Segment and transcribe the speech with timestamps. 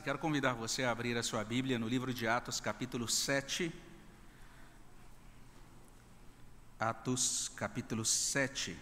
[0.00, 3.70] Quero convidar você a abrir a sua Bíblia no livro de Atos, capítulo 7.
[6.80, 8.74] Atos, capítulo 7.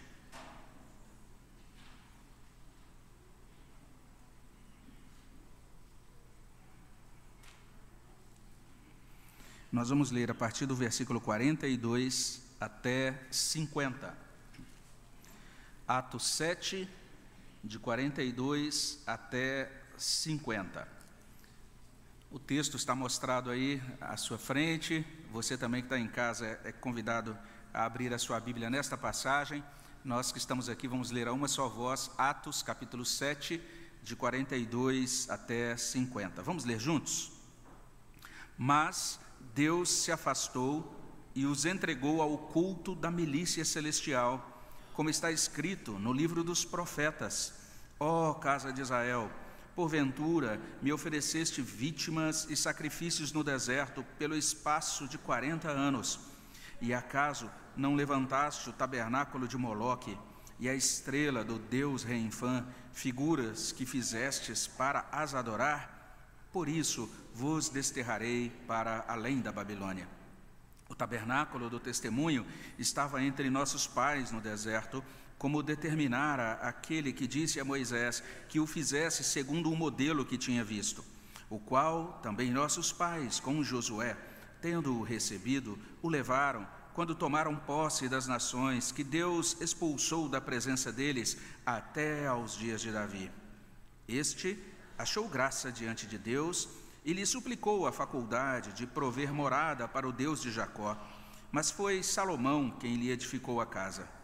[9.69, 14.17] Nós vamos ler a partir do versículo 42 até 50.
[15.85, 16.89] Atos 7,
[17.61, 21.00] de 42 até 50.
[22.33, 25.05] O texto está mostrado aí à sua frente.
[25.33, 27.37] Você também que está em casa é, é convidado
[27.73, 29.61] a abrir a sua Bíblia nesta passagem.
[30.01, 33.61] Nós que estamos aqui vamos ler a uma só voz, Atos, capítulo 7,
[34.01, 36.41] de 42 até 50.
[36.41, 37.33] Vamos ler juntos?
[38.57, 39.19] Mas
[39.53, 40.95] Deus se afastou
[41.35, 47.53] e os entregou ao culto da milícia celestial, como está escrito no livro dos profetas:
[47.99, 49.29] Ó oh, casa de Israel,
[49.75, 56.19] Porventura me ofereceste vítimas e sacrifícios no deserto pelo espaço de quarenta anos,
[56.81, 60.17] e acaso não levantaste o tabernáculo de Moloque
[60.59, 66.19] e a estrela do Deus Reinfã, figuras que fizestes para as adorar?
[66.51, 70.07] Por isso vos desterrarei para além da Babilônia.
[70.89, 72.45] O tabernáculo do testemunho
[72.77, 75.01] estava entre nossos pais no deserto,
[75.41, 80.63] como determinara aquele que disse a Moisés que o fizesse segundo o modelo que tinha
[80.63, 81.03] visto,
[81.49, 84.15] o qual também nossos pais, com Josué,
[84.61, 91.35] tendo-o recebido, o levaram quando tomaram posse das nações que Deus expulsou da presença deles
[91.65, 93.31] até aos dias de Davi.
[94.07, 94.63] Este
[94.95, 96.69] achou graça diante de Deus
[97.03, 100.95] e lhe suplicou a faculdade de prover morada para o Deus de Jacó,
[101.51, 104.20] mas foi Salomão quem lhe edificou a casa.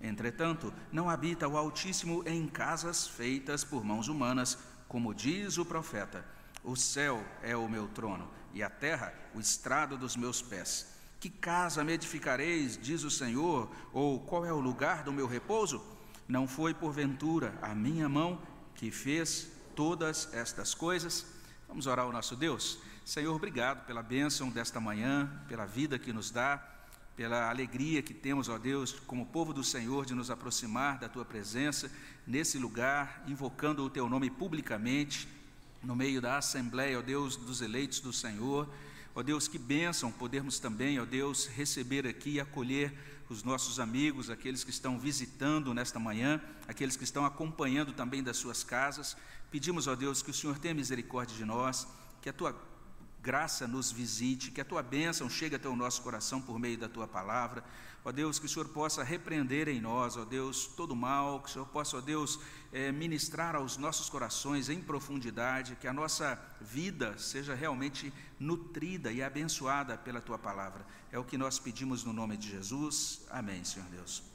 [0.00, 4.56] Entretanto, não habita o Altíssimo em casas feitas por mãos humanas,
[4.88, 6.24] como diz o profeta:
[6.64, 10.86] O céu é o meu trono, e a terra o estrado dos meus pés.
[11.20, 15.84] Que casa me edificareis, diz o Senhor, ou qual é o lugar do meu repouso?
[16.26, 18.40] Não foi porventura a minha mão
[18.74, 21.26] que fez todas estas coisas?
[21.68, 22.78] Vamos orar ao nosso Deus.
[23.04, 26.56] Senhor, obrigado pela bênção desta manhã, pela vida que nos dá
[27.20, 31.22] pela alegria que temos, ó Deus, como povo do Senhor, de nos aproximar da tua
[31.22, 31.92] presença
[32.26, 35.28] nesse lugar, invocando o teu nome publicamente,
[35.82, 38.66] no meio da assembleia, ó Deus, dos eleitos do Senhor.
[39.14, 42.90] Ó Deus, que bênção podermos também, ó Deus, receber aqui e acolher
[43.28, 48.38] os nossos amigos, aqueles que estão visitando nesta manhã, aqueles que estão acompanhando também das
[48.38, 49.14] suas casas.
[49.50, 51.86] Pedimos, ó Deus, que o Senhor tenha misericórdia de nós,
[52.22, 52.54] que a tua
[53.22, 56.88] graça nos visite, que a tua bênção chegue até o nosso coração por meio da
[56.88, 57.62] tua palavra.
[58.02, 61.52] Ó Deus, que o Senhor possa repreender em nós, ó Deus, todo mal, que o
[61.52, 62.40] Senhor possa, ó Deus,
[62.72, 69.22] é, ministrar aos nossos corações em profundidade, que a nossa vida seja realmente nutrida e
[69.22, 70.86] abençoada pela tua palavra.
[71.12, 73.20] É o que nós pedimos no nome de Jesus.
[73.28, 74.29] Amém, Senhor Deus.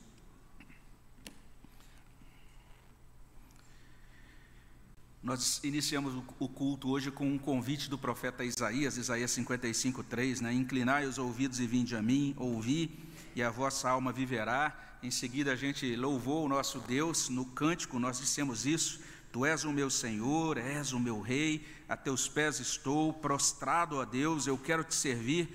[5.25, 10.53] Nós iniciamos o culto hoje com um convite do profeta Isaías, Isaías 55, 3, né?
[10.53, 12.99] Inclinai os ouvidos e vinde a mim, ouvi,
[13.35, 14.99] e a vossa alma viverá.
[15.01, 19.63] Em seguida a gente louvou o nosso Deus, no cântico nós dissemos isso, Tu és
[19.63, 24.59] o meu Senhor, és o meu Rei, a teus pés estou, prostrado a Deus, eu
[24.59, 25.49] quero te servir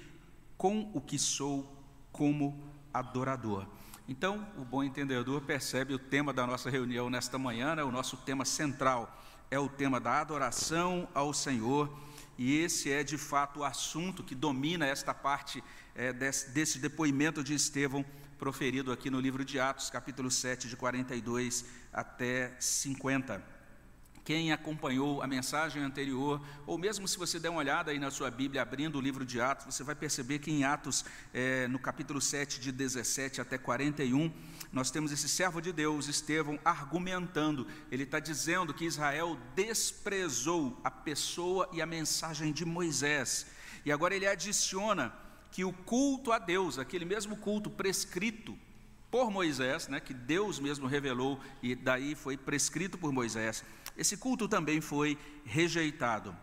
[0.58, 2.60] com o que sou como
[2.92, 3.68] adorador.
[4.08, 7.84] Então, o bom entendedor percebe o tema da nossa reunião nesta manhã, né?
[7.84, 9.16] o nosso tema central
[9.50, 11.90] é o tema da adoração ao Senhor,
[12.38, 15.62] e esse é de fato o assunto que domina esta parte
[15.94, 18.04] é, desse, desse depoimento de Estevão
[18.38, 23.59] proferido aqui no livro de Atos, capítulo 7, de 42 até 50.
[24.30, 28.30] Quem acompanhou a mensagem anterior, ou mesmo se você der uma olhada aí na sua
[28.30, 31.04] Bíblia, abrindo o livro de Atos, você vai perceber que em Atos,
[31.34, 34.32] é, no capítulo 7, de 17 até 41,
[34.72, 40.92] nós temos esse servo de Deus, Estevão, argumentando, ele está dizendo que Israel desprezou a
[40.92, 43.48] pessoa e a mensagem de Moisés,
[43.84, 45.12] e agora ele adiciona
[45.50, 48.56] que o culto a Deus, aquele mesmo culto prescrito
[49.10, 53.64] por Moisés, né, que Deus mesmo revelou e daí foi prescrito por Moisés,
[53.96, 56.34] esse culto também foi rejeitado.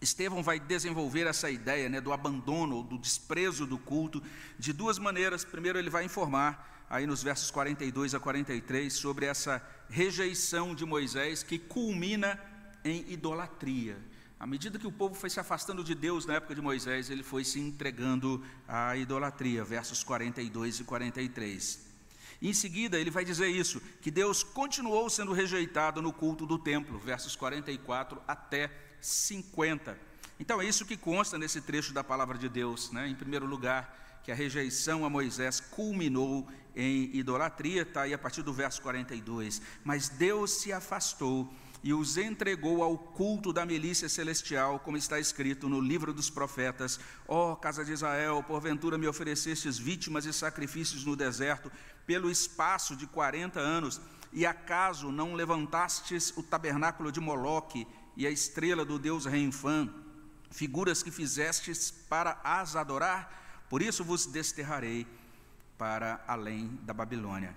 [0.00, 4.22] Estevão vai desenvolver essa ideia né, do abandono, do desprezo do culto,
[4.58, 5.44] de duas maneiras.
[5.44, 11.42] Primeiro, ele vai informar, aí nos versos 42 a 43, sobre essa rejeição de Moisés
[11.42, 12.38] que culmina
[12.84, 13.96] em idolatria.
[14.38, 17.22] À medida que o povo foi se afastando de Deus na época de Moisés, ele
[17.22, 21.83] foi se entregando à idolatria, versos 42 e 43.
[22.44, 26.98] Em seguida, ele vai dizer isso, que Deus continuou sendo rejeitado no culto do templo,
[26.98, 28.70] versos 44 até
[29.00, 29.98] 50.
[30.38, 33.08] Então é isso que consta nesse trecho da palavra de Deus, né?
[33.08, 36.46] Em primeiro lugar, que a rejeição a Moisés culminou
[36.76, 39.62] em idolatria, está aí a partir do verso 42.
[39.82, 41.50] Mas Deus se afastou
[41.82, 47.00] e os entregou ao culto da milícia celestial, como está escrito no livro dos profetas:
[47.26, 51.72] Ó oh, casa de Israel, porventura me oferecestes vítimas e sacrifícios no deserto
[52.06, 54.00] pelo espaço de quarenta anos,
[54.32, 57.86] e acaso não levantastes o tabernáculo de Moloque
[58.16, 59.88] e a estrela do deus Reinfã,
[60.50, 63.64] figuras que fizestes para as adorar?
[63.68, 65.06] Por isso vos desterrarei
[65.78, 67.54] para além da Babilônia.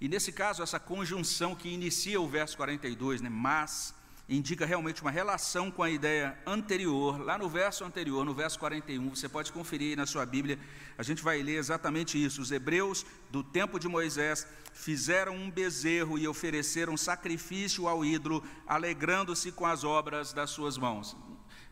[0.00, 3.94] E nesse caso, essa conjunção que inicia o verso 42, né, mas,
[4.28, 9.10] indica realmente uma relação com a ideia anterior, lá no verso anterior, no verso 41,
[9.10, 10.58] você pode conferir na sua Bíblia,
[10.98, 12.42] a gente vai ler exatamente isso.
[12.42, 19.52] Os hebreus do tempo de Moisés fizeram um bezerro e ofereceram sacrifício ao ídolo, alegrando-se
[19.52, 21.16] com as obras das suas mãos.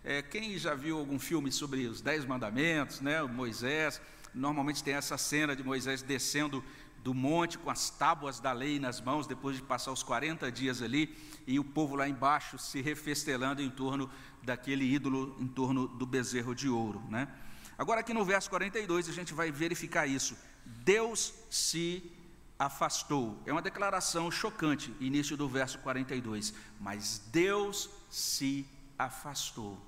[0.04, 4.00] É, quem já viu algum filme sobre os Dez Mandamentos, né, Moisés,
[4.34, 6.62] normalmente tem essa cena de Moisés descendo
[7.04, 10.80] do monte com as tábuas da lei nas mãos, depois de passar os 40 dias
[10.80, 11.14] ali,
[11.46, 14.10] e o povo lá embaixo se refestelando em torno
[14.42, 17.02] daquele ídolo, em torno do bezerro de ouro.
[17.10, 17.28] Né?
[17.76, 20.34] Agora, aqui no verso 42, a gente vai verificar isso.
[20.64, 22.10] Deus se
[22.58, 23.38] afastou.
[23.44, 26.54] É uma declaração chocante, início do verso 42.
[26.80, 28.66] Mas Deus se
[28.98, 29.78] afastou.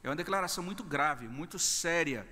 [0.00, 2.24] É uma declaração muito grave, muito séria.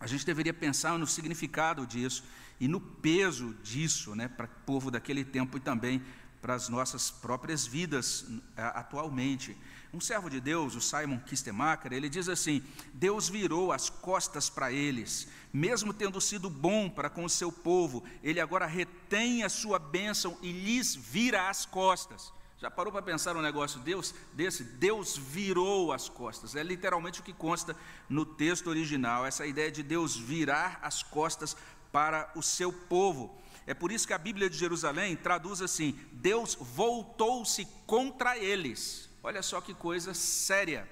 [0.00, 2.24] A gente deveria pensar no significado disso
[2.58, 6.02] e no peso disso né, para o povo daquele tempo e também
[6.40, 8.24] para as nossas próprias vidas
[8.56, 9.54] atualmente.
[9.92, 12.62] Um servo de Deus, o Simon Kistemacher, ele diz assim:
[12.94, 18.02] Deus virou as costas para eles, mesmo tendo sido bom para com o seu povo,
[18.22, 22.32] ele agora retém a sua bênção e lhes vira as costas.
[22.60, 24.62] Já parou para pensar um negócio Deus, desse?
[24.62, 26.54] Deus virou as costas.
[26.54, 27.74] É literalmente o que consta
[28.06, 31.56] no texto original, essa ideia de Deus virar as costas
[31.90, 33.34] para o seu povo.
[33.66, 39.08] É por isso que a Bíblia de Jerusalém traduz assim: Deus voltou-se contra eles.
[39.22, 40.86] Olha só que coisa séria.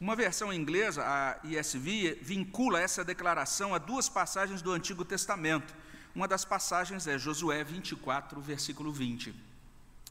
[0.00, 5.74] Uma versão inglesa, a ESV, vincula essa declaração a duas passagens do Antigo Testamento.
[6.14, 9.45] Uma das passagens é Josué 24, versículo 20.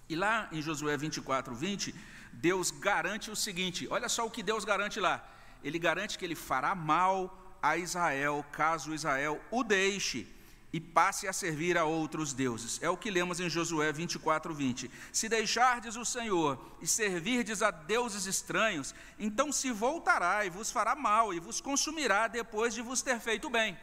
[0.07, 1.95] E lá em Josué 24, 20,
[2.31, 5.27] Deus garante o seguinte: olha só o que Deus garante lá.
[5.63, 10.27] Ele garante que ele fará mal a Israel, caso Israel o deixe
[10.71, 12.83] e passe a servir a outros deuses.
[12.83, 14.91] É o que lemos em Josué 24, 20.
[15.11, 20.93] Se deixardes o Senhor e servirdes a deuses estranhos, então se voltará e vos fará
[20.93, 23.77] mal e vos consumirá depois de vos ter feito bem.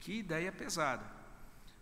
[0.00, 1.17] Que ideia pesada.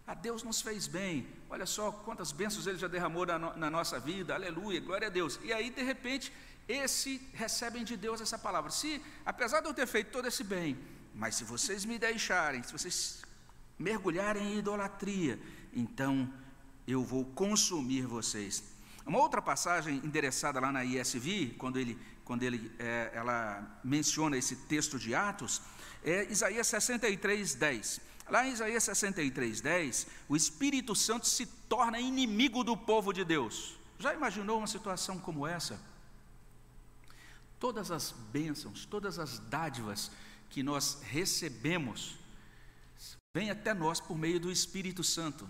[0.06, 1.26] A Deus nos fez bem.
[1.50, 4.34] Olha só quantas bênçãos Ele já derramou na, no, na nossa vida.
[4.34, 5.40] Aleluia, glória a Deus.
[5.42, 6.32] E aí, de repente,
[6.68, 8.70] esse recebem de Deus essa palavra.
[8.70, 10.78] Se, apesar de eu ter feito todo esse bem,
[11.14, 13.22] mas se vocês me deixarem, se vocês
[13.78, 15.40] mergulharem em idolatria,
[15.72, 16.32] então
[16.86, 18.62] eu vou consumir vocês.
[19.04, 24.56] Uma outra passagem endereçada lá na ISV, quando, ele, quando ele, é, ela menciona esse
[24.56, 25.62] texto de Atos,
[26.04, 28.00] é Isaías 63, 10.
[28.28, 33.76] Lá em Isaías 63, 10, o Espírito Santo se torna inimigo do povo de Deus.
[33.98, 35.80] Já imaginou uma situação como essa?
[37.58, 40.10] Todas as bênçãos, todas as dádivas
[40.50, 42.16] que nós recebemos,
[43.34, 45.48] vêm até nós por meio do Espírito Santo.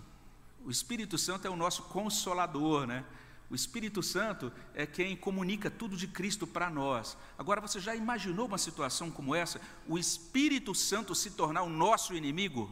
[0.63, 3.03] O Espírito Santo é o nosso consolador, né?
[3.49, 7.17] O Espírito Santo é quem comunica tudo de Cristo para nós.
[7.37, 9.61] Agora, você já imaginou uma situação como essa?
[9.87, 12.69] O Espírito Santo se tornar o nosso inimigo?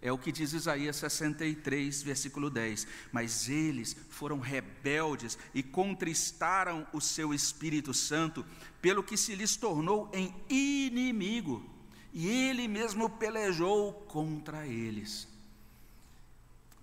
[0.00, 2.86] É o que diz Isaías 63, versículo 10.
[3.10, 8.44] Mas eles foram rebeldes e contristaram o seu Espírito Santo,
[8.82, 11.68] pelo que se lhes tornou em inimigo,
[12.12, 15.26] e ele mesmo pelejou contra eles.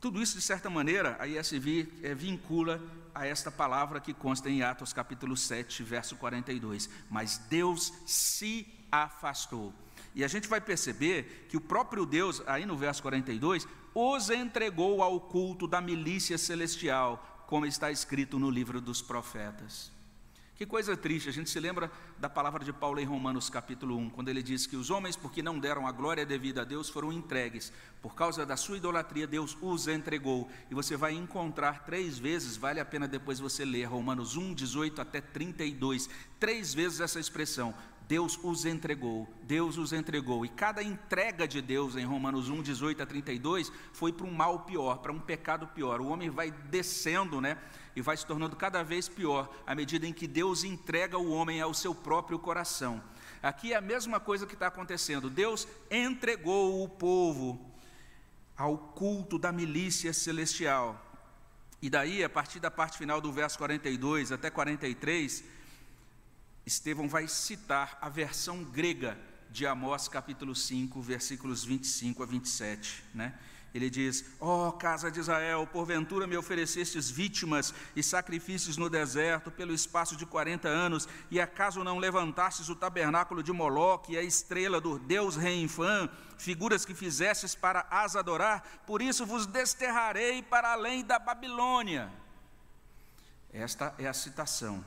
[0.06, 2.80] Tudo isso, de certa maneira, a ISV é, vincula
[3.12, 6.88] a esta palavra que consta em Atos capítulo 7, verso 42.
[7.10, 9.74] Mas Deus se afastou
[10.14, 15.02] e a gente vai perceber que o próprio Deus, aí no verso 42, os entregou
[15.02, 19.95] ao culto da milícia celestial, como está escrito no livro dos profetas.
[20.56, 24.12] Que coisa triste, a gente se lembra da palavra de Paulo em Romanos capítulo 1,
[24.12, 27.12] quando ele diz que os homens, porque não deram a glória devida a Deus, foram
[27.12, 27.74] entregues.
[28.02, 30.50] Por causa da sua idolatria, Deus os entregou.
[30.72, 35.02] E você vai encontrar três vezes, vale a pena depois você ler Romanos 1, 18
[35.02, 36.10] até 32,
[36.40, 37.76] três vezes essa expressão:
[38.08, 40.46] Deus os entregou, Deus os entregou.
[40.46, 44.60] E cada entrega de Deus em Romanos 1, 18 a 32 foi para um mal
[44.60, 46.00] pior, para um pecado pior.
[46.00, 47.58] O homem vai descendo, né?
[47.96, 51.62] E vai se tornando cada vez pior à medida em que Deus entrega o homem
[51.62, 53.02] ao seu próprio coração.
[53.42, 55.30] Aqui é a mesma coisa que está acontecendo.
[55.30, 57.74] Deus entregou o povo
[58.56, 61.02] ao culto da milícia celestial.
[61.82, 65.44] E daí, a partir da parte final do verso 42 até 43,
[66.66, 69.18] Estevão vai citar a versão grega
[69.52, 73.38] de Amós capítulo 5, versículos 25 a 27, né?
[73.76, 79.52] Ele diz: Ó oh, casa de Israel, porventura me oferecestes vítimas e sacrifícios no deserto
[79.52, 84.24] pelo espaço de quarenta anos, e acaso não levantastes o tabernáculo de Moloque e a
[84.24, 88.84] estrela do Deus Reinfã, figuras que fizestes para as adorar?
[88.88, 92.10] Por isso vos desterrarei para além da Babilônia.
[93.52, 94.84] Esta é a citação,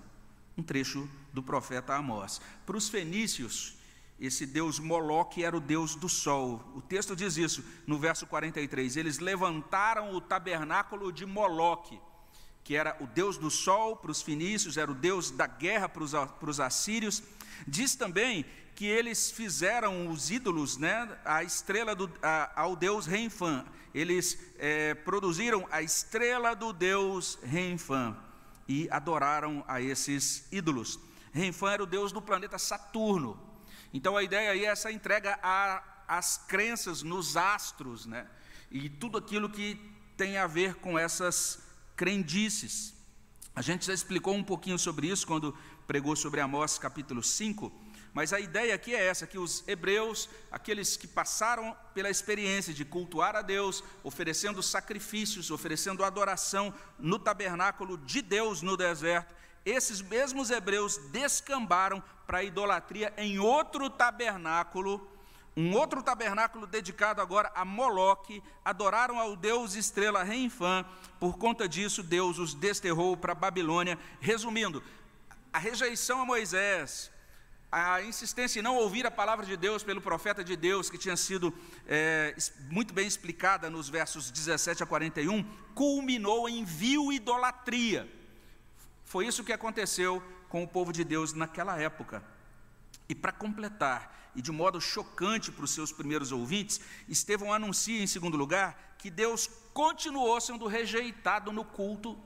[0.58, 2.40] um trecho do profeta Amós.
[2.66, 3.78] Para os fenícios,
[4.18, 6.60] esse deus Moloque era o deus do sol.
[6.74, 8.96] O texto diz isso no verso 43.
[8.96, 12.00] Eles levantaram o tabernáculo de Moloque,
[12.64, 16.02] que era o deus do sol para os fenícios, era o deus da guerra para
[16.02, 17.22] os, assírios.
[17.66, 23.64] Diz também que eles fizeram os ídolos, né, a estrela do, a, ao deus Renfã.
[23.94, 28.16] Eles é, produziram a estrela do deus Renfã
[28.68, 31.00] e adoraram a esses ídolos.
[31.32, 33.40] Renfã era o deus do planeta Saturno.
[33.92, 35.38] Então a ideia aí é essa entrega
[36.06, 38.26] às crenças nos astros, né?
[38.70, 39.80] E tudo aquilo que
[40.16, 41.60] tem a ver com essas
[41.96, 42.94] crendices.
[43.56, 45.56] A gente já explicou um pouquinho sobre isso quando
[45.86, 47.72] pregou sobre Amós capítulo 5,
[48.12, 52.84] mas a ideia aqui é essa: que os hebreus, aqueles que passaram pela experiência de
[52.84, 59.34] cultuar a Deus, oferecendo sacrifícios, oferecendo adoração no tabernáculo de Deus no deserto,
[59.64, 65.10] esses mesmos hebreus descambaram para a idolatria em outro tabernáculo,
[65.56, 70.84] um outro tabernáculo dedicado agora a Moloque, adoraram ao deus estrela Reinfã,
[71.18, 73.98] por conta disso Deus os desterrou para a Babilônia.
[74.20, 74.82] Resumindo,
[75.52, 77.10] a rejeição a Moisés,
[77.70, 81.16] a insistência em não ouvir a palavra de Deus pelo profeta de Deus, que tinha
[81.16, 81.52] sido
[81.86, 82.34] é,
[82.70, 85.44] muito bem explicada nos versos 17 a 41,
[85.74, 88.10] culminou em vil idolatria.
[89.04, 92.22] Foi isso que aconteceu com o povo de Deus naquela época.
[93.08, 98.06] E para completar, e de modo chocante para os seus primeiros ouvintes, Estevão anuncia, em
[98.06, 102.18] segundo lugar, que Deus continuou sendo rejeitado no culto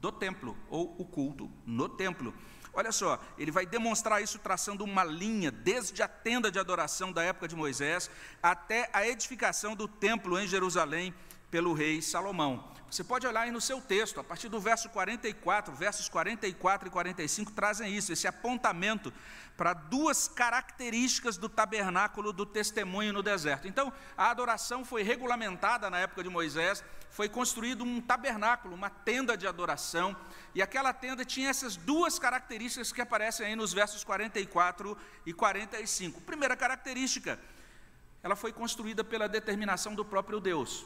[0.00, 2.34] do templo, ou o culto no templo.
[2.72, 7.22] Olha só, ele vai demonstrar isso traçando uma linha desde a tenda de adoração da
[7.22, 8.10] época de Moisés
[8.42, 11.14] até a edificação do templo em Jerusalém
[11.50, 12.70] pelo rei Salomão.
[12.90, 16.90] Você pode olhar aí no seu texto, a partir do verso 44, versos 44 e
[16.90, 19.12] 45 trazem isso, esse apontamento
[19.56, 23.68] para duas características do tabernáculo do testemunho no deserto.
[23.68, 29.36] Então, a adoração foi regulamentada na época de Moisés, foi construído um tabernáculo, uma tenda
[29.36, 30.16] de adoração,
[30.54, 36.20] e aquela tenda tinha essas duas características que aparecem aí nos versos 44 e 45.
[36.22, 37.38] Primeira característica,
[38.22, 40.84] ela foi construída pela determinação do próprio Deus.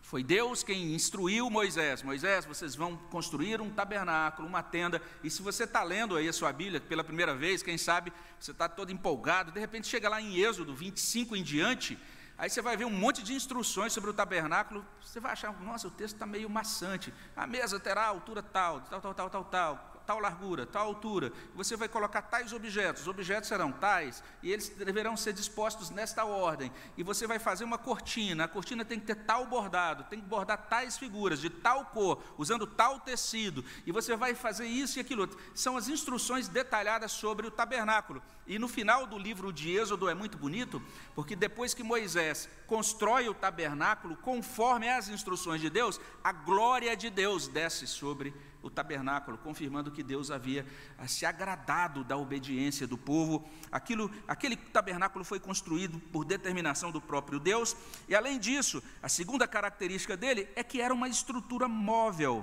[0.00, 5.02] Foi Deus quem instruiu Moisés: Moisés, vocês vão construir um tabernáculo, uma tenda.
[5.22, 8.50] E se você está lendo aí a sua Bíblia pela primeira vez, quem sabe você
[8.50, 11.98] está todo empolgado, de repente chega lá em Êxodo 25 em diante,
[12.36, 14.84] aí você vai ver um monte de instruções sobre o tabernáculo.
[15.00, 17.12] Você vai achar, nossa, o texto está meio maçante.
[17.36, 21.32] A mesa terá altura tal, tal, tal, tal, tal, tal tal largura, tal altura.
[21.54, 23.02] Você vai colocar tais objetos.
[23.02, 26.72] Os objetos serão tais e eles deverão ser dispostos nesta ordem.
[26.96, 28.44] E você vai fazer uma cortina.
[28.44, 32.22] A cortina tem que ter tal bordado, tem que bordar tais figuras de tal cor,
[32.38, 33.64] usando tal tecido.
[33.86, 35.28] E você vai fazer isso e aquilo.
[35.54, 38.22] São as instruções detalhadas sobre o tabernáculo.
[38.46, 40.82] E no final do livro de Êxodo é muito bonito,
[41.14, 47.08] porque depois que Moisés constrói o tabernáculo conforme as instruções de Deus, a glória de
[47.08, 48.34] Deus desce sobre
[48.64, 50.66] o tabernáculo, confirmando que Deus havia
[50.96, 53.46] ah, se agradado da obediência do povo.
[53.70, 57.76] Aquilo, aquele tabernáculo foi construído por determinação do próprio Deus,
[58.08, 62.42] e além disso, a segunda característica dele é que era uma estrutura móvel.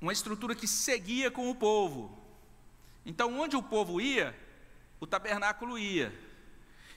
[0.00, 2.18] Uma estrutura que seguia com o povo.
[3.04, 4.34] Então, onde o povo ia,
[4.98, 6.10] o tabernáculo ia.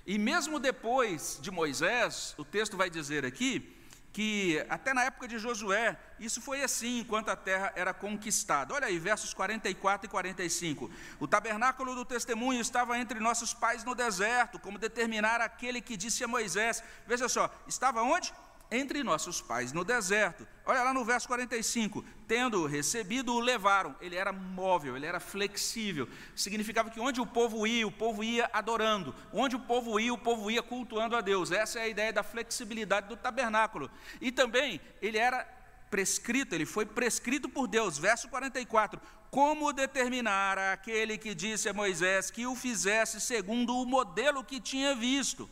[0.07, 3.75] E mesmo depois de Moisés, o texto vai dizer aqui,
[4.11, 8.73] que até na época de Josué, isso foi assim enquanto a terra era conquistada.
[8.73, 10.89] Olha aí, versos 44 e 45.
[11.19, 16.23] O tabernáculo do testemunho estava entre nossos pais no deserto, como determinar aquele que disse
[16.23, 16.83] a Moisés.
[17.05, 18.33] Veja só, estava onde?
[18.71, 20.47] Entre nossos pais no deserto.
[20.65, 23.95] Olha lá no verso 45: tendo recebido, o levaram.
[23.99, 26.07] Ele era móvel, ele era flexível.
[26.35, 29.15] Significava que onde o povo ia, o povo ia adorando.
[29.33, 31.51] Onde o povo ia, o povo ia cultuando a Deus.
[31.51, 33.89] Essa é a ideia da flexibilidade do tabernáculo.
[34.21, 35.43] E também ele era
[35.89, 37.97] prescrito, ele foi prescrito por Deus.
[37.97, 44.43] Verso 44: Como determinar aquele que disse a Moisés que o fizesse segundo o modelo
[44.43, 45.49] que tinha visto?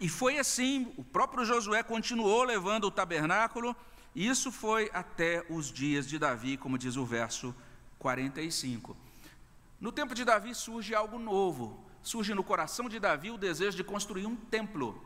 [0.00, 3.74] E foi assim, o próprio Josué continuou levando o tabernáculo,
[4.14, 7.54] e isso foi até os dias de Davi, como diz o verso
[7.98, 8.96] 45.
[9.80, 13.82] No tempo de Davi surge algo novo, surge no coração de Davi o desejo de
[13.82, 15.04] construir um templo.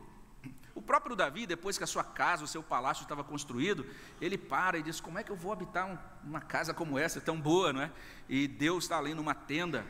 [0.75, 3.85] O próprio Davi, depois que a sua casa, o seu palácio estava construído,
[4.19, 7.39] ele para e diz: Como é que eu vou habitar uma casa como essa, tão
[7.39, 7.91] boa, não é?
[8.27, 9.85] E Deus está ali numa tenda,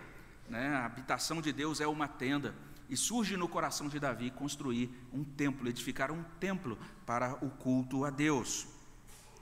[0.50, 0.76] né?
[0.76, 2.54] a habitação de Deus é uma tenda.
[2.90, 8.06] E surge no coração de Davi construir um templo, edificar um templo para o culto
[8.06, 8.68] a Deus.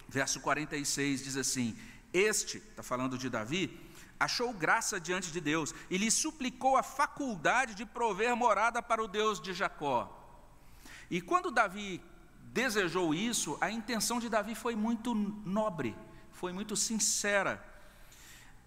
[0.07, 1.77] Verso 46 diz assim:
[2.13, 3.79] Este, está falando de Davi,
[4.19, 9.07] achou graça diante de Deus e lhe suplicou a faculdade de prover morada para o
[9.07, 10.17] Deus de Jacó.
[11.09, 12.01] E quando Davi
[12.53, 15.95] desejou isso, a intenção de Davi foi muito nobre,
[16.31, 17.70] foi muito sincera.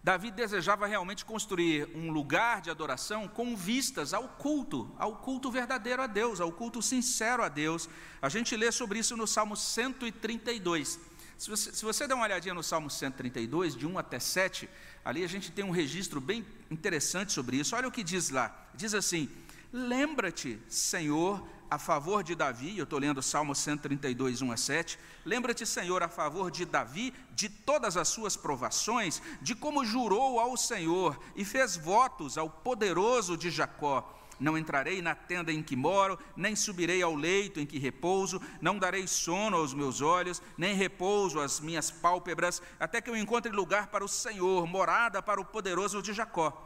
[0.04, 6.02] Davi desejava realmente construir um lugar de adoração com vistas ao culto, ao culto verdadeiro
[6.02, 7.88] a Deus, ao culto sincero a Deus.
[8.20, 11.00] A gente lê sobre isso no Salmo 132.
[11.38, 14.68] Se você, se você der uma olhadinha no Salmo 132, de 1 até 7,
[15.02, 17.74] ali a gente tem um registro bem interessante sobre isso.
[17.74, 19.26] Olha o que diz lá: diz assim:
[19.72, 21.42] Lembra-te, Senhor,
[21.74, 24.96] a favor de Davi, eu estou lendo Salmo 132, 1 a 7.
[25.24, 30.56] Lembra-te, Senhor, a favor de Davi, de todas as suas provações, de como jurou ao
[30.56, 34.08] Senhor e fez votos ao poderoso de Jacó.
[34.38, 38.78] Não entrarei na tenda em que moro, nem subirei ao leito em que repouso, não
[38.78, 43.88] darei sono aos meus olhos, nem repouso às minhas pálpebras, até que eu encontre lugar
[43.88, 46.63] para o Senhor, morada para o poderoso de Jacó.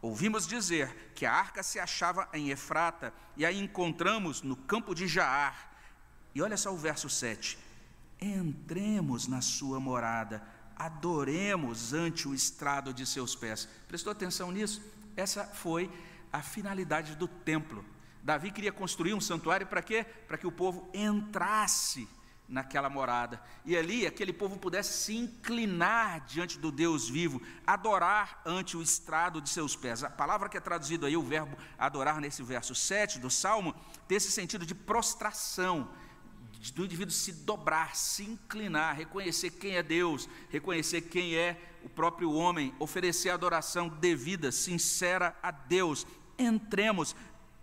[0.00, 5.08] Ouvimos dizer que a arca se achava em Efrata, e aí encontramos no campo de
[5.08, 5.76] Jaar.
[6.34, 7.58] E olha só o verso 7.
[8.20, 10.42] Entremos na sua morada,
[10.76, 13.68] adoremos ante o estrado de seus pés.
[13.88, 14.80] Prestou atenção nisso?
[15.16, 15.90] Essa foi
[16.32, 17.84] a finalidade do templo.
[18.22, 20.04] Davi queria construir um santuário para quê?
[20.26, 22.08] Para que o povo entrasse
[22.48, 23.40] naquela morada.
[23.64, 29.40] E ali aquele povo pudesse se inclinar diante do Deus vivo, adorar ante o estrado
[29.40, 30.02] de seus pés.
[30.02, 33.74] A palavra que é traduzida aí, o verbo adorar nesse verso 7 do Salmo,
[34.06, 35.90] tem esse sentido de prostração,
[36.74, 42.32] do indivíduo se dobrar, se inclinar, reconhecer quem é Deus, reconhecer quem é o próprio
[42.32, 46.06] homem, oferecer adoração devida, sincera a Deus.
[46.36, 47.14] Entremos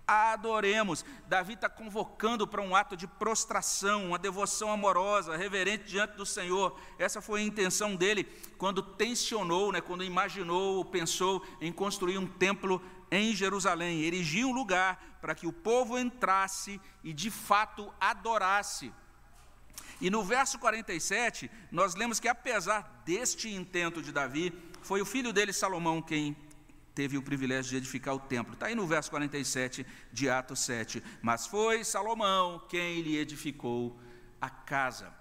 [0.07, 1.03] adoremos.
[1.27, 6.79] Davi está convocando para um ato de prostração, uma devoção amorosa, reverente diante do Senhor.
[6.97, 8.23] Essa foi a intenção dele
[8.57, 14.53] quando tensionou, né, quando imaginou ou pensou em construir um templo em Jerusalém, erigir um
[14.53, 18.91] lugar para que o povo entrasse e de fato adorasse.
[20.01, 25.31] E no verso 47, nós lemos que apesar deste intento de Davi, foi o filho
[25.31, 26.35] dele Salomão quem
[26.95, 28.53] teve o privilégio de edificar o templo.
[28.53, 31.03] Está aí no verso 47 de Atos 7.
[31.21, 33.99] Mas foi Salomão quem lhe edificou
[34.39, 35.13] a casa.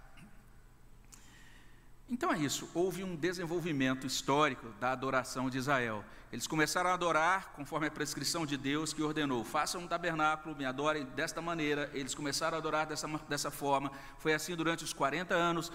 [2.08, 6.04] Então é isso, houve um desenvolvimento histórico da adoração de Israel.
[6.35, 10.64] Eles começaram a adorar conforme a prescrição de Deus que ordenou: façam um tabernáculo, me
[10.64, 11.88] adorem desta maneira.
[11.94, 13.92] Eles começaram a adorar dessa, dessa forma.
[14.18, 15.70] Foi assim durante os 40 anos.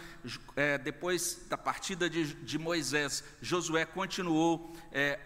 [0.58, 5.22] É, depois da partida de, de Moisés, Josué continuou é,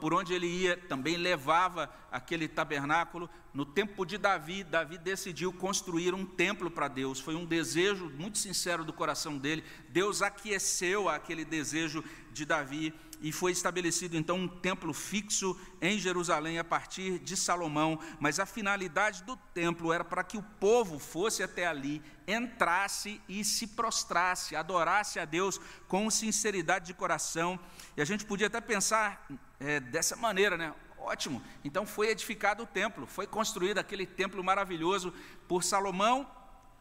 [0.00, 3.30] por onde ele ia, também levava aquele tabernáculo.
[3.54, 7.20] No tempo de Davi, Davi decidiu construir um templo para Deus.
[7.20, 9.62] Foi um desejo muito sincero do coração dele.
[9.90, 16.58] Deus aqueceu aquele desejo de Davi e foi estabelecido então um templo fixo em Jerusalém
[16.58, 21.42] a partir de Salomão, mas a finalidade do templo era para que o povo fosse
[21.42, 27.58] até ali, entrasse e se prostrasse, adorasse a Deus com sinceridade de coração.
[27.96, 29.24] E a gente podia até pensar
[29.60, 30.74] é, dessa maneira, né?
[30.98, 35.12] Ótimo, então foi edificado o templo, foi construído aquele templo maravilhoso
[35.48, 36.28] por Salomão,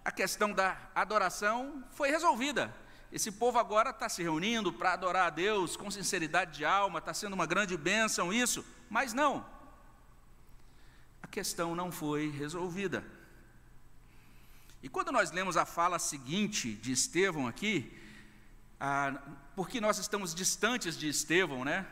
[0.04, 2.74] a questão da adoração foi resolvida.
[3.12, 7.14] Esse povo agora está se reunindo para adorar a Deus com sinceridade de alma, está
[7.14, 9.46] sendo uma grande bênção isso, mas não.
[11.22, 13.04] A questão não foi resolvida.
[14.82, 17.96] E quando nós lemos a fala seguinte de Estevão aqui,
[18.80, 19.22] ah,
[19.56, 21.86] porque nós estamos distantes de Estevão, né?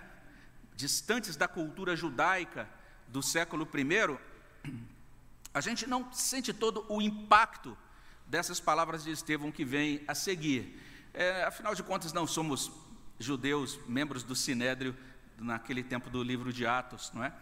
[0.75, 2.67] Distantes da cultura judaica
[3.09, 4.71] do século I,
[5.53, 7.77] a gente não sente todo o impacto
[8.25, 10.88] dessas palavras de Estevão que vem a seguir.
[11.13, 12.71] É, afinal de contas, não somos
[13.19, 14.95] judeus, membros do Sinédrio,
[15.37, 17.33] naquele tempo do livro de Atos, não é?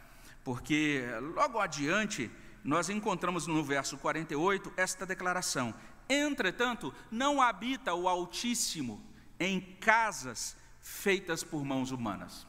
[0.44, 1.04] Porque
[1.36, 2.32] logo adiante,
[2.64, 5.74] nós encontramos no verso 48 esta declaração:
[6.10, 9.06] Entretanto, não habita o Altíssimo
[9.40, 12.48] em casas feitas por mãos humanas.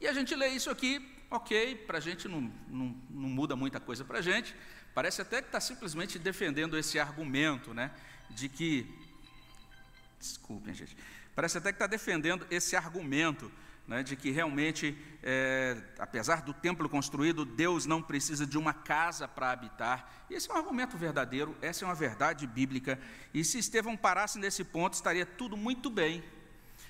[0.00, 3.80] E a gente lê isso aqui, ok, para a gente não, não, não, muda muita
[3.80, 4.54] coisa para a gente,
[4.94, 7.92] parece até que está simplesmente defendendo esse argumento, né,
[8.28, 8.92] de que,
[10.18, 10.96] desculpem gente,
[11.34, 13.50] parece até que está defendendo esse argumento
[13.86, 19.28] né, de que realmente, é, apesar do templo construído, Deus não precisa de uma casa
[19.28, 20.26] para habitar.
[20.28, 22.98] Esse é um argumento verdadeiro, essa é uma verdade bíblica.
[23.32, 26.24] E se Estevão parasse nesse ponto, estaria tudo muito bem.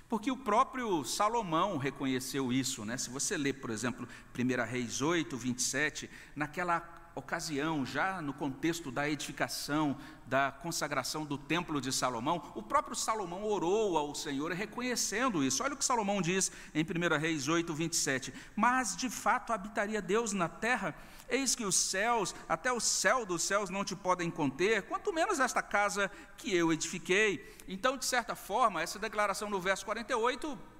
[0.09, 2.85] Porque o próprio Salomão reconheceu isso.
[2.85, 2.97] Né?
[2.97, 4.09] Se você ler, por exemplo,
[4.39, 11.81] 1 Reis 8, 27, naquela ocasião, já no contexto da edificação, da consagração do templo
[11.81, 15.63] de Salomão, o próprio Salomão orou ao Senhor reconhecendo isso.
[15.63, 18.35] Olha o que Salomão diz em 1 Reis 8, 27.
[18.55, 20.95] Mas de fato habitaria Deus na terra?
[21.29, 25.41] Eis que os céus, até o céu dos céus não te podem conter, quanto menos
[25.41, 27.57] esta casa que eu edifiquei.
[27.69, 30.76] Então, de certa forma, essa declaração no verso 48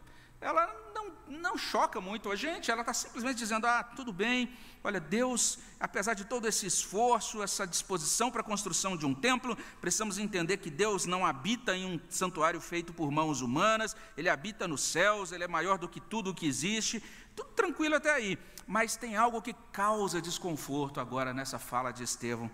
[0.47, 4.53] ela não, não choca muito a gente, ela está simplesmente dizendo: ah, tudo bem,
[4.85, 9.59] olha, Deus, apesar de todo esse esforço, essa disposição para a construção de um templo,
[9.81, 14.69] precisamos entender que Deus não habita em um santuário feito por mãos humanas, Ele habita
[14.69, 17.03] nos céus, Ele é maior do que tudo o que existe,
[17.35, 22.49] tudo tranquilo até aí, mas tem algo que causa desconforto agora nessa fala de Estevão,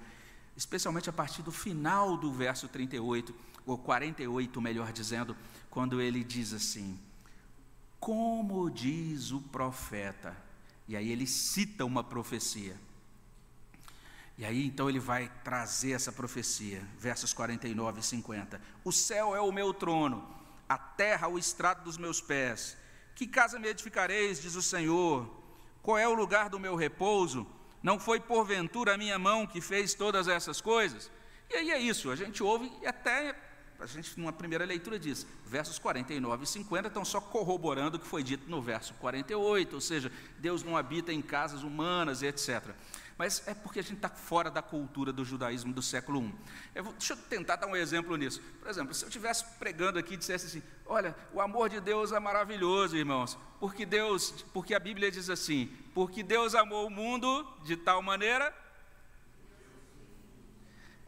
[0.57, 3.35] especialmente a partir do final do verso 38,
[3.67, 5.37] ou 48, melhor dizendo,
[5.69, 6.99] quando ele diz assim
[8.03, 10.37] como diz o profeta.
[10.89, 12.77] E aí ele cita uma profecia.
[14.37, 18.61] E aí então ele vai trazer essa profecia, versos 49 e 50.
[18.85, 20.29] O céu é o meu trono,
[20.69, 22.77] a terra o estrado dos meus pés.
[23.15, 25.31] Que casa me edificareis, diz o Senhor?
[25.81, 27.47] Qual é o lugar do meu repouso?
[27.81, 31.09] Não foi porventura a minha mão que fez todas essas coisas?
[31.49, 33.33] E aí é isso, a gente ouve e até
[33.83, 38.07] a gente, numa primeira leitura, diz: versos 49 e 50 estão só corroborando o que
[38.07, 42.75] foi dito no verso 48, ou seja, Deus não habita em casas humanas e etc.
[43.19, 46.35] Mas é porque a gente está fora da cultura do judaísmo do século I.
[46.77, 48.41] Eu vou, deixa eu tentar dar um exemplo nisso.
[48.61, 52.13] Por exemplo, se eu estivesse pregando aqui e dissesse assim: olha, o amor de Deus
[52.13, 57.47] é maravilhoso, irmãos, porque Deus, porque a Bíblia diz assim: porque Deus amou o mundo
[57.65, 58.62] de tal maneira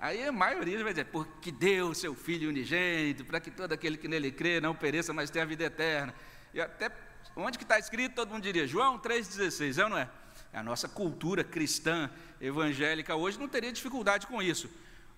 [0.04, 4.06] Aí a maioria vai dizer, porque deu seu Filho unigênito, para que todo aquele que
[4.06, 6.14] nele crê não pereça, mas tenha a vida eterna.
[6.52, 6.92] E até,
[7.34, 10.10] onde que está escrito, todo mundo diria, João 3,16, é ou não é?
[10.52, 14.68] A nossa cultura cristã, evangélica hoje não teria dificuldade com isso.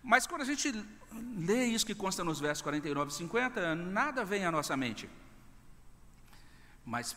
[0.04, 0.72] Mas quando a gente
[1.36, 5.10] lê isso que consta nos versos 49 e 50, nada vem à nossa mente.
[6.84, 7.16] Mas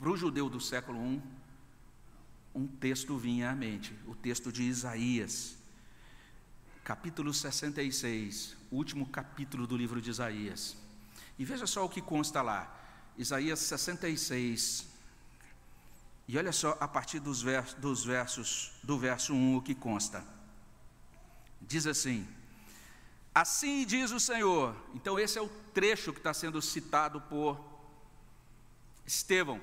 [0.00, 1.22] para o judeu do século I,
[2.52, 5.61] um texto vinha à mente, o texto de Isaías
[6.84, 10.76] capítulo 66, último capítulo do livro de Isaías.
[11.38, 12.74] E veja só o que consta lá.
[13.16, 14.86] Isaías 66.
[16.26, 17.44] E olha só a partir dos,
[17.78, 20.24] dos versos do verso 1 o que consta.
[21.60, 22.26] Diz assim:
[23.34, 24.74] Assim diz o Senhor.
[24.94, 27.60] Então esse é o trecho que está sendo citado por
[29.06, 29.60] Estevão.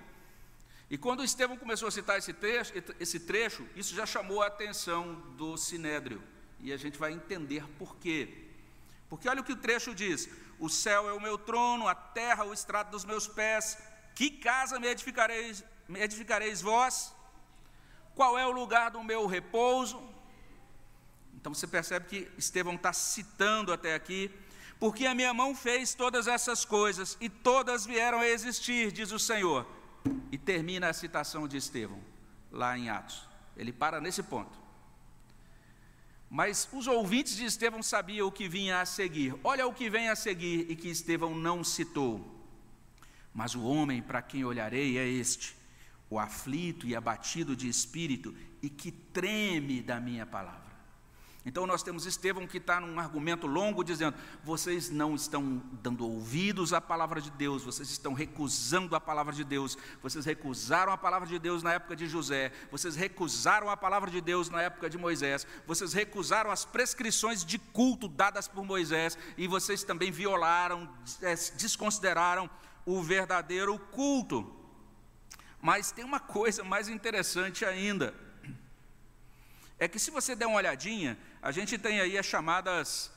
[0.89, 5.15] E quando Estevão começou a citar esse trecho, esse trecho, isso já chamou a atenção
[5.37, 6.21] do Sinédrio
[6.61, 8.45] e a gente vai entender por quê.
[9.09, 12.45] Porque olha o que o trecho diz: O céu é o meu trono, a terra
[12.45, 13.77] o estrado dos meus pés.
[14.13, 17.13] Que casa me edificareis, me edificareis vós?
[18.13, 20.01] Qual é o lugar do meu repouso?
[21.35, 24.29] Então você percebe que Estevão está citando até aqui,
[24.77, 29.19] porque a minha mão fez todas essas coisas e todas vieram a existir, diz o
[29.19, 29.65] Senhor.
[30.31, 32.01] E termina a citação de Estevão,
[32.51, 33.27] lá em Atos.
[33.55, 34.68] Ele para nesse ponto.
[36.29, 39.35] Mas os ouvintes de Estevão sabiam o que vinha a seguir.
[39.43, 42.23] Olha o que vem a seguir e que Estevão não citou.
[43.33, 45.55] Mas o homem para quem olharei é este,
[46.09, 50.68] o aflito e abatido de espírito e que treme da minha palavra.
[51.45, 56.73] Então nós temos Estevão que está num argumento longo dizendo: vocês não estão dando ouvidos
[56.73, 61.27] à palavra de Deus, vocês estão recusando a palavra de Deus, vocês recusaram a palavra
[61.27, 64.97] de Deus na época de José, vocês recusaram a palavra de Deus na época de
[64.97, 70.89] Moisés, vocês recusaram as prescrições de culto dadas por Moisés e vocês também violaram,
[71.57, 72.49] desconsideraram
[72.85, 74.55] o verdadeiro culto.
[75.61, 78.28] Mas tem uma coisa mais interessante ainda.
[79.79, 83.09] É que se você der uma olhadinha, a gente tem aí as chamadas,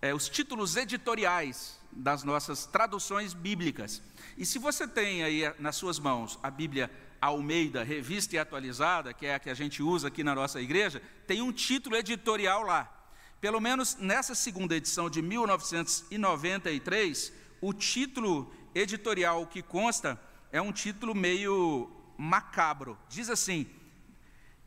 [0.00, 4.00] é, os títulos editoriais das nossas traduções bíblicas.
[4.36, 6.90] E se você tem aí nas suas mãos a Bíblia
[7.20, 11.02] Almeida, revista e atualizada, que é a que a gente usa aqui na nossa igreja,
[11.26, 12.92] tem um título editorial lá.
[13.40, 20.20] Pelo menos nessa segunda edição de 1993, o título editorial que consta
[20.52, 22.98] é um título meio macabro.
[23.08, 23.66] Diz assim: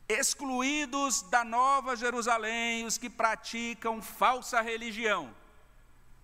[0.10, 5.32] Excluídos da Nova Jerusalém os que praticam falsa religião.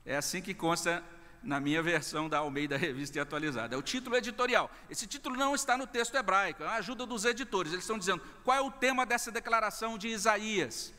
[0.04, 1.04] É assim que consta
[1.44, 3.76] na minha versão da Almeida Revista e Atualizada.
[3.76, 4.72] É o título editorial.
[4.90, 7.74] Esse título não está no texto hebraico, é a ajuda dos editores.
[7.74, 10.92] Eles estão dizendo qual é o tema dessa declaração de Isaías.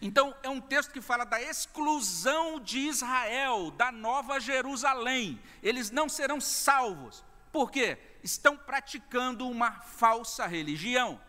[0.00, 5.38] Então, é um texto que fala da exclusão de Israel, da Nova Jerusalém.
[5.62, 7.22] Eles não serão salvos.
[7.52, 7.98] Por quê?
[8.22, 11.20] Estão praticando uma falsa religião.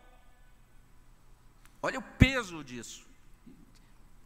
[1.82, 3.08] Olha o peso disso.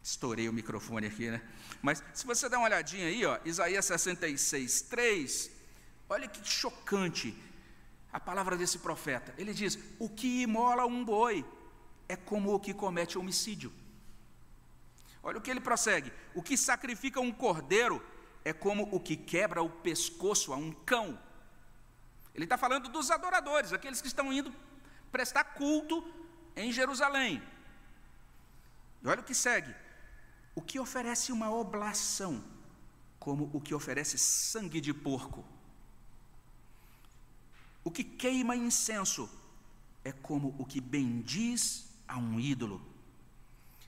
[0.02, 1.40] Estourei o microfone aqui, né?
[1.80, 5.50] Mas se você der uma olhadinha aí, ó, Isaías 66, 3,
[6.08, 7.34] olha que chocante
[8.12, 9.34] a palavra desse profeta.
[9.38, 11.44] Ele diz: O que imola um boi
[12.08, 13.72] é como o que comete homicídio.
[15.22, 18.04] Olha o que ele prossegue: O que sacrifica um cordeiro
[18.44, 21.18] é como o que quebra o pescoço a um cão.
[22.34, 24.52] Ele está falando dos adoradores, aqueles que estão indo
[25.10, 26.04] prestar culto
[26.56, 27.42] em Jerusalém.
[29.02, 29.74] E olha o que segue:
[30.54, 32.42] o que oferece uma oblação,
[33.18, 35.44] como o que oferece sangue de porco.
[37.82, 39.28] O que queima incenso
[40.02, 42.80] é como o que bendiz a um ídolo.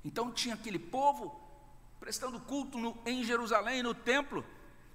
[0.04, 1.40] Então tinha aquele povo
[1.98, 4.44] prestando culto no, em Jerusalém, no templo,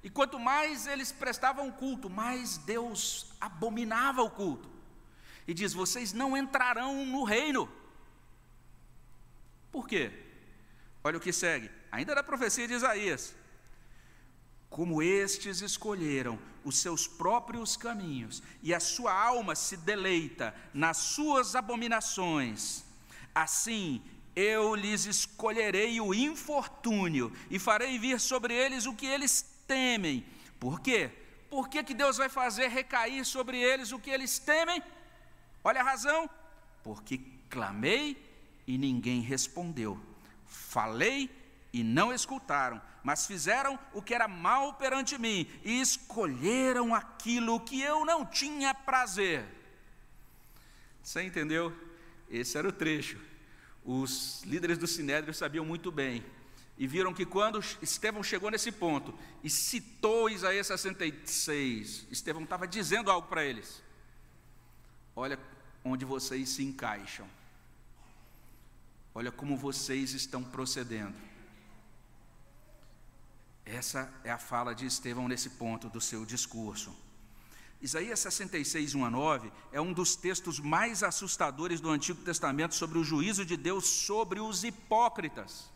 [0.04, 4.71] e quanto mais eles prestavam culto, mais Deus abominava o culto.
[5.52, 7.70] E diz: Vocês não entrarão no reino.
[9.70, 10.10] Por quê?
[11.04, 13.36] Olha o que segue, ainda da profecia de Isaías.
[14.70, 21.54] Como estes escolheram os seus próprios caminhos, e a sua alma se deleita nas suas
[21.54, 22.86] abominações,
[23.36, 24.02] assim
[24.34, 29.34] eu lhes escolherei o infortúnio e farei vir sobre eles o que eles
[29.68, 30.26] temem.
[30.58, 31.12] Por quê?
[31.50, 34.82] Por que, que Deus vai fazer recair sobre eles o que eles temem?
[35.64, 36.30] Olha a razão:
[36.84, 37.20] porque
[37.50, 38.18] clamei
[38.66, 40.00] e ninguém respondeu
[40.52, 41.30] Falei
[41.72, 47.82] e não escutaram, mas fizeram o que era mal perante mim e escolheram aquilo que
[47.82, 49.46] eu não tinha prazer.
[51.02, 51.74] Você entendeu?
[52.30, 53.18] Esse era o trecho.
[53.84, 56.24] Os líderes do Sinédrio sabiam muito bem
[56.78, 63.10] e viram que quando Estevão chegou nesse ponto e citou Isaías 66, Estevão estava dizendo
[63.10, 63.82] algo para eles.
[65.16, 65.40] Olha
[65.84, 67.28] onde vocês se encaixam.
[69.14, 71.16] Olha como vocês estão procedendo.
[73.66, 76.96] Essa é a fala de Estevão nesse ponto do seu discurso.
[77.82, 83.00] Isaías 66, 1 a 9 é um dos textos mais assustadores do Antigo Testamento sobre
[83.00, 85.70] o juízo de Deus sobre os hipócritas.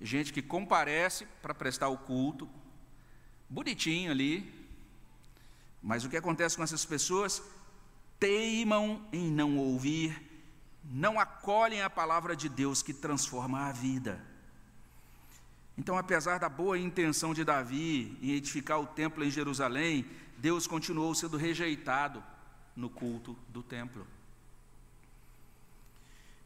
[0.00, 2.48] Gente que comparece para prestar o culto,
[3.48, 4.59] bonitinho ali,
[5.82, 7.42] mas o que acontece com essas pessoas?
[8.18, 10.30] Teimam em não ouvir
[10.84, 14.20] não acolhem a palavra de Deus que transforma a vida.
[15.76, 20.04] Então, apesar da boa intenção de Davi em edificar o templo em Jerusalém,
[20.36, 22.22] Deus continuou sendo rejeitado
[22.74, 24.06] no culto do templo.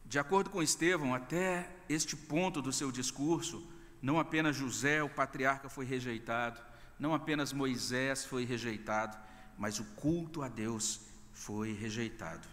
[0.04, 3.66] De acordo com Estevão, até este ponto do seu discurso,
[4.00, 6.60] não apenas José, o patriarca, foi rejeitado,
[6.98, 9.16] não apenas Moisés foi rejeitado,
[9.58, 11.00] mas o culto a Deus
[11.32, 12.46] foi rejeitado.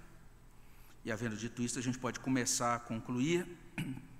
[1.03, 3.47] E havendo dito isso, a gente pode começar a concluir.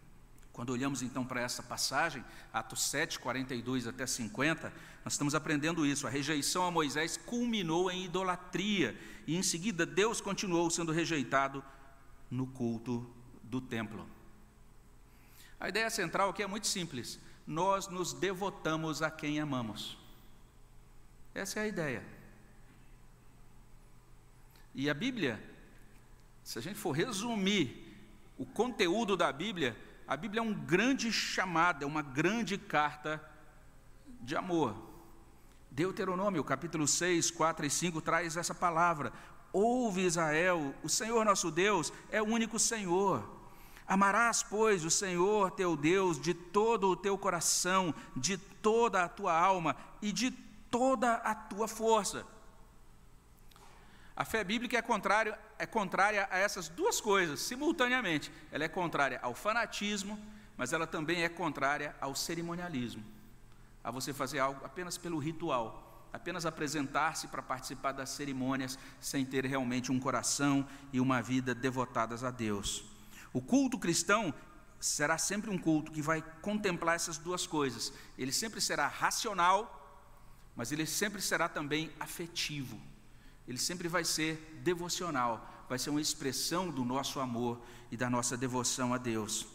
[0.51, 4.71] Quando olhamos então para essa passagem, Atos 7, 42 até 50,
[5.03, 6.05] nós estamos aprendendo isso.
[6.05, 11.63] A rejeição a Moisés culminou em idolatria, e em seguida Deus continuou sendo rejeitado
[12.29, 13.10] no culto
[13.43, 14.07] do templo.
[15.60, 20.00] A ideia central aqui é muito simples: nós nos devotamos a quem amamos.
[21.33, 22.03] Essa é a ideia.
[24.73, 25.51] E a Bíblia
[26.43, 27.87] se a gente for resumir
[28.37, 33.23] o conteúdo da Bíblia, a Bíblia é um grande chamado, é uma grande carta
[34.21, 34.75] de amor.
[35.69, 39.13] Deuteronômio, capítulo 6, 4 e 5, traz essa palavra.
[39.53, 43.39] Ouve Israel, o Senhor nosso Deus é o único Senhor.
[43.87, 49.37] Amarás, pois, o Senhor teu Deus de todo o teu coração, de toda a tua
[49.37, 50.31] alma e de
[50.71, 52.25] toda a tua força.
[54.15, 58.31] A fé bíblica é contrária, é contrária a essas duas coisas, simultaneamente.
[58.51, 60.17] Ela é contrária ao fanatismo,
[60.57, 63.03] mas ela também é contrária ao cerimonialismo.
[63.84, 69.45] A você fazer algo apenas pelo ritual, apenas apresentar-se para participar das cerimônias, sem ter
[69.45, 72.84] realmente um coração e uma vida devotadas a Deus.
[73.34, 74.34] O culto cristão
[74.79, 77.93] será sempre um culto que vai contemplar essas duas coisas.
[78.17, 79.80] Ele sempre será racional,
[80.55, 82.79] mas ele sempre será também afetivo.
[83.47, 87.61] Ele sempre vai ser devocional, vai ser uma expressão do nosso amor
[87.91, 89.47] e da nossa devoção a Deus.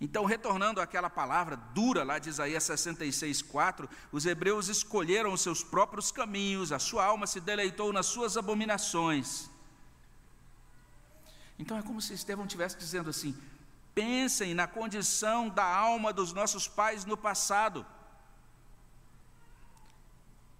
[0.00, 6.10] Então, retornando àquela palavra dura lá de Isaías 66:4, os hebreus escolheram os seus próprios
[6.10, 9.50] caminhos, a sua alma se deleitou nas suas abominações.
[11.58, 13.36] Então é como se Estevão estivesse dizendo assim:
[13.94, 17.84] pensem na condição da alma dos nossos pais no passado.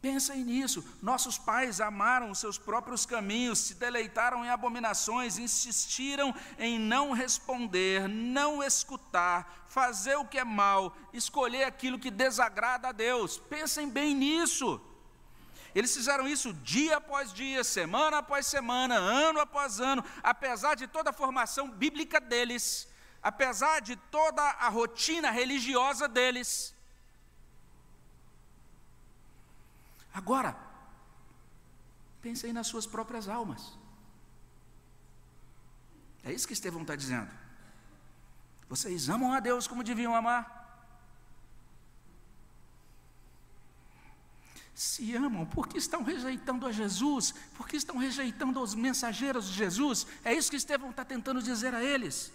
[0.01, 0.83] Pensem nisso.
[1.03, 8.09] Nossos pais amaram os seus próprios caminhos, se deleitaram em abominações, insistiram em não responder,
[8.09, 13.39] não escutar, fazer o que é mal, escolher aquilo que desagrada a Deus.
[13.39, 14.81] Pensem bem nisso.
[15.75, 21.11] Eles fizeram isso dia após dia, semana após semana, ano após ano, apesar de toda
[21.11, 22.89] a formação bíblica deles,
[23.23, 26.75] apesar de toda a rotina religiosa deles.
[30.21, 30.55] Agora,
[32.21, 33.63] pensem nas suas próprias almas.
[36.23, 37.31] É isso que Estevão está dizendo.
[38.69, 40.43] Vocês amam a Deus como deviam amar?
[44.75, 47.33] Se amam, porque estão rejeitando a Jesus?
[47.57, 50.07] Porque estão rejeitando os mensageiros de Jesus?
[50.23, 52.31] É isso que Estevão está tentando dizer a eles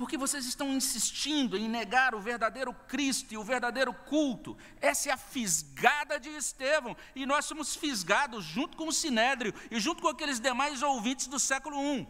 [0.00, 4.56] porque vocês estão insistindo em negar o verdadeiro Cristo e o verdadeiro culto.
[4.80, 9.78] Essa é a fisgada de Estevão, e nós somos fisgados junto com o Sinédrio e
[9.78, 12.08] junto com aqueles demais ouvintes do século I.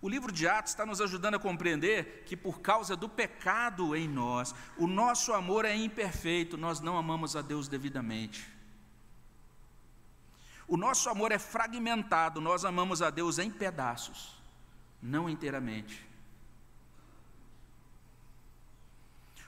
[0.00, 4.08] O livro de Atos está nos ajudando a compreender que, por causa do pecado em
[4.08, 8.59] nós, o nosso amor é imperfeito, nós não amamos a Deus devidamente.
[10.70, 14.36] O nosso amor é fragmentado, nós amamos a Deus em pedaços,
[15.02, 16.06] não inteiramente.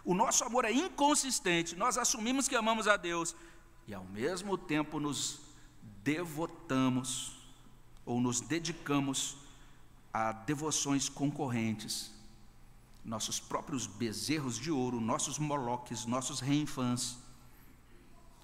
[0.04, 3.37] O nosso amor é inconsistente, nós assumimos que amamos a Deus
[3.87, 5.38] e ao mesmo tempo nos
[6.02, 7.37] devotamos
[8.04, 9.37] ou nos dedicamos
[10.12, 12.12] a devoções concorrentes,
[13.04, 17.21] nossos próprios bezerros de ouro, nossos moloques, nossos reinfãs.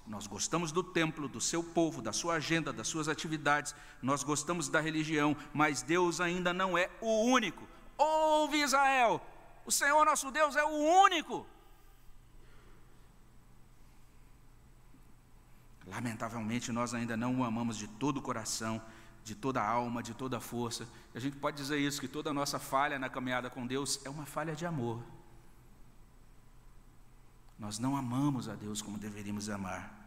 [0.08, 4.68] Nós gostamos do templo, do seu povo, da sua agenda, das suas atividades, nós gostamos
[4.68, 7.68] da religião, mas Deus ainda não é o único.
[7.96, 9.20] Ouve Israel,
[9.66, 11.46] o Senhor nosso Deus é o único.
[15.86, 18.80] Lamentavelmente, nós ainda não o amamos de todo o coração,
[19.22, 20.88] de toda a alma, de toda a força.
[21.14, 24.08] A gente pode dizer isso, que toda a nossa falha na caminhada com Deus é
[24.08, 25.02] uma falha de amor.
[27.58, 29.97] Nós não amamos a Deus como deveríamos amar.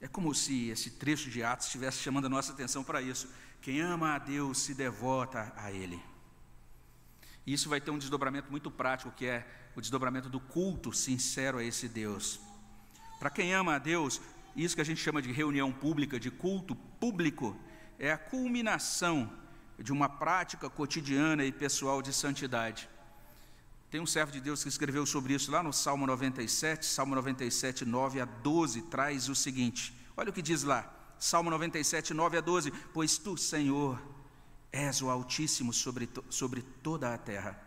[0.00, 3.28] É como se esse trecho de Atos estivesse chamando a nossa atenção para isso.
[3.62, 6.00] Quem ama a Deus se devota a Ele.
[7.46, 11.58] E isso vai ter um desdobramento muito prático, que é o desdobramento do culto sincero
[11.58, 12.40] a esse Deus.
[13.18, 14.20] Para quem ama a Deus,
[14.54, 17.56] isso que a gente chama de reunião pública, de culto público,
[17.98, 19.32] é a culminação
[19.78, 22.88] de uma prática cotidiana e pessoal de santidade.
[23.96, 27.86] Tem um servo de Deus que escreveu sobre isso lá no Salmo 97, Salmo 97,
[27.86, 32.40] 9 a 12, traz o seguinte: olha o que diz lá, Salmo 97, 9 a
[32.42, 33.98] 12: Pois tu, Senhor,
[34.70, 37.58] és o Altíssimo sobre, sobre toda a terra,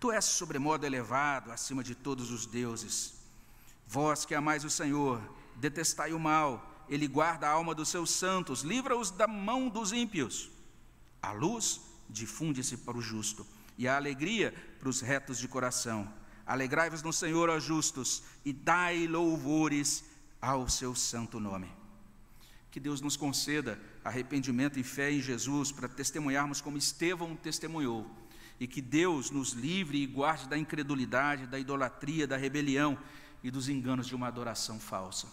[0.00, 3.12] tu és sobremodo elevado acima de todos os deuses.
[3.86, 5.20] Vós que amais o Senhor,
[5.56, 10.48] detestai o mal, ele guarda a alma dos seus santos, livra-os da mão dos ímpios.
[11.20, 13.46] A luz difunde-se para o justo
[13.78, 16.12] e a alegria para os retos de coração.
[16.46, 20.04] Alegrai-vos no Senhor, ó justos, e dai louvores
[20.40, 21.68] ao seu santo nome.
[22.70, 28.08] Que Deus nos conceda arrependimento e fé em Jesus para testemunharmos como Estevão testemunhou.
[28.60, 32.98] E que Deus nos livre e guarde da incredulidade, da idolatria, da rebelião
[33.42, 35.26] e dos enganos de uma adoração falsa.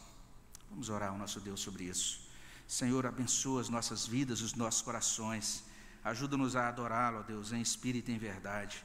[0.70, 2.22] Vamos orar ao nosso Deus sobre isso.
[2.68, 5.64] Senhor, abençoa as nossas vidas, os nossos corações.
[6.04, 8.84] Ajuda-nos a adorá-lo, ó Deus, em espírito e em verdade.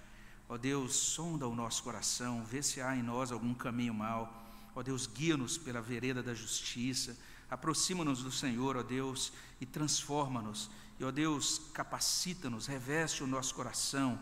[0.49, 4.47] Ó Deus, sonda o nosso coração, vê se há em nós algum caminho mau.
[4.75, 7.17] Ó Deus, guia-nos pela vereda da justiça.
[7.51, 10.71] Aproxima-nos do Senhor, ó Deus, e transforma-nos.
[10.99, 14.19] E, ó Deus, capacita-nos, reveste o nosso coração,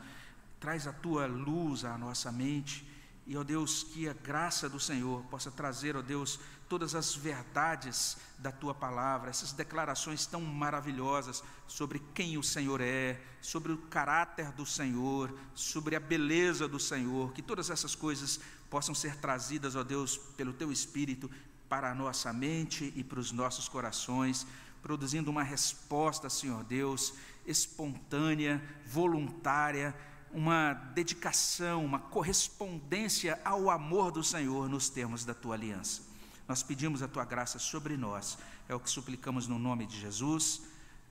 [0.58, 2.95] traz a tua luz à nossa mente
[3.26, 8.16] E, ó Deus, que a graça do Senhor possa trazer, ó Deus, todas as verdades
[8.38, 14.52] da tua palavra, essas declarações tão maravilhosas sobre quem o Senhor é, sobre o caráter
[14.52, 19.82] do Senhor, sobre a beleza do Senhor, que todas essas coisas possam ser trazidas, ó
[19.82, 21.30] Deus, pelo teu Espírito
[21.68, 24.46] para a nossa mente e para os nossos corações,
[24.82, 27.14] produzindo uma resposta, Senhor Deus,
[27.44, 29.94] espontânea, voluntária,
[30.36, 36.02] uma dedicação, uma correspondência ao amor do Senhor nos termos da tua aliança.
[36.46, 38.36] Nós pedimos a tua graça sobre nós,
[38.68, 40.60] é o que suplicamos no nome de Jesus.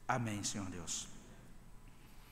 [0.08, 1.15] Amém, Senhor Deus.